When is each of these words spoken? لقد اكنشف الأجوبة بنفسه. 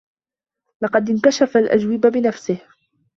لقد 0.81 1.09
اكنشف 1.09 1.57
الأجوبة 1.57 2.09
بنفسه. 2.09 2.57